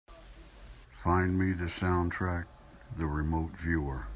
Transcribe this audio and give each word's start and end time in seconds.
Find 0.93 1.37
me 1.37 1.51
the 1.51 1.65
soundtrack 1.65 2.45
The 2.97 3.05
Remote 3.05 3.51
Viewer 3.51 4.07